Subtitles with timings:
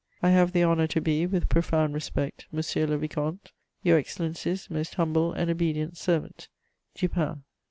[0.23, 3.51] "I have the honour to be, with profound respect, "monsieur le vicomte,
[3.83, 6.47] "Your Excellency's most humble and obedient servant,
[6.95, 7.43] "DUPIN."